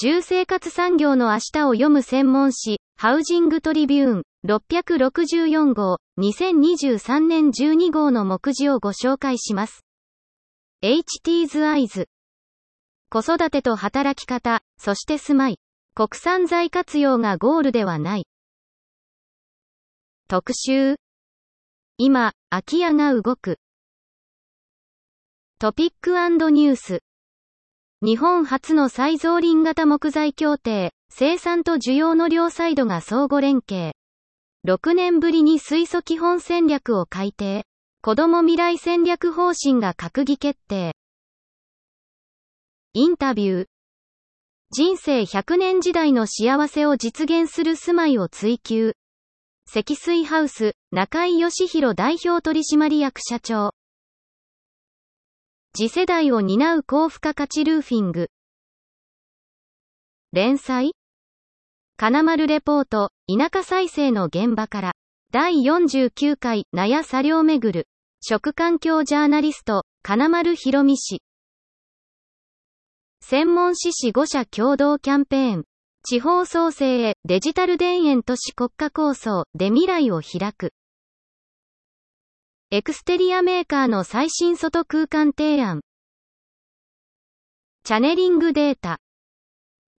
[0.00, 9.84] 住生活産業の明日を読む専門誌、ハウジングトリビューン、664号、2023年12号の目次をご紹介します。
[10.84, 12.06] HT's Eyes。
[13.10, 15.58] 子育てと働き方、そして住まい。
[15.96, 18.26] 国産材活用がゴールではない。
[20.28, 20.94] 特集。
[21.96, 23.58] 今、空き家が動く。
[25.58, 26.12] トピック
[26.52, 27.00] ニュース。
[28.00, 33.92] 日本初の再造林型木材協定、生産と需要の両サイドが相互連携。
[34.68, 37.64] 6年ぶりに水素基本戦略を改定。
[38.00, 40.94] 子ども未来戦略方針が閣議決定。
[42.92, 43.66] インタビュー。
[44.70, 48.92] 人生100年時代の幸せを実現する住まいを追求。
[49.66, 53.72] 積水ハウス、中井義弘代表取締役社長。
[55.74, 58.30] 次世代を担う高付加価値ルーフィング。
[60.32, 60.92] 連載
[61.96, 64.92] 金丸レポート、田舎再生の現場から。
[65.32, 67.86] 第49回、納屋作業めぐる。
[68.20, 71.22] 食環境ジャーナリスト、金丸博美氏。
[73.20, 75.64] 専門志士5社共同キャンペーン。
[76.02, 80.72] 地方創生へデジタル田園都市国家構想で未来を開く。
[82.70, 85.80] エクステリアメーカーの最新外空間提案。
[87.82, 88.98] チャネリングデータ。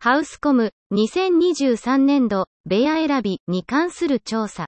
[0.00, 4.66] ハウスコム2023年度部屋選びに関する調査。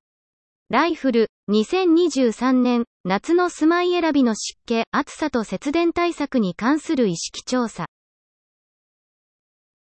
[0.70, 7.84] ライフル2023年夏の住まい選びの湿気、暑さと節電対策に関する意識調査。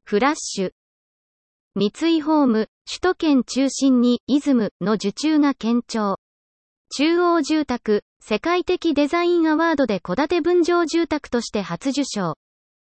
[0.05, 0.71] フラッシュ。
[1.75, 6.17] 三井ホーム、首都圏中心にイズムの受注が堅調。
[6.89, 12.35] 中央住宅、世界的デザインアワードで戸建て分譲住宅として初受賞。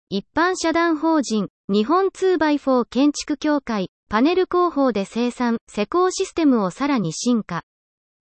[0.08, 7.62] 一般社団法人、日本 2x4 建築協会、パネル工法で生産、施工システムをさらに進化。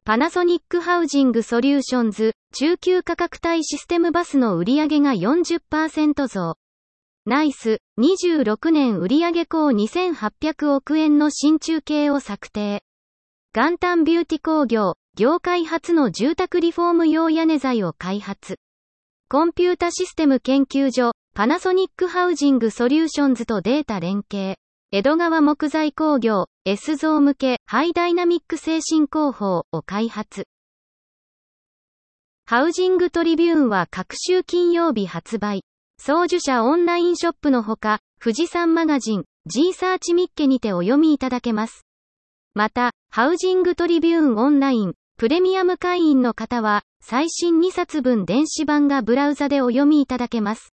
[0.04, 6.56] パナソニックハウジングソリューションズ、中級価格帯システムバスの売上が40%増。
[7.26, 12.82] ナイス、26年売上高2800億円の新中計を策定。
[13.54, 18.58] 元旦ビューティ工業、業界初の住宅リフォーム用屋根材を開発。
[19.28, 24.56] コンピュータシステム研究所、パナソニックハウジングソリューションズとデータ連携。
[24.92, 30.44] 江戸川木材工業、S 造向け、ハイダイナミック制震工法を開発。
[32.46, 35.64] ハウジングトリビューンは隔週金曜日発売。
[35.98, 41.84] 創樹社オンラインショップのほか、富士山マガジン、G サーチミッケにてお読みいただけます。
[42.54, 50.72] また、ハウジングトリビューンオンライン、プレミアム会員の方は、最新2冊分電子版がブラウザでお読みいただけます。